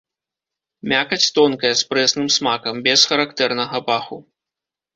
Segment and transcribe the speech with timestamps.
[0.93, 4.17] Мякаць тонкая, з прэсным смакам, без характэрнага паху.